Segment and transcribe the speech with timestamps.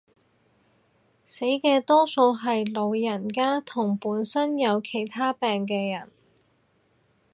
[1.27, 6.09] 死嘅多數係老人家同本身有其他病嘅人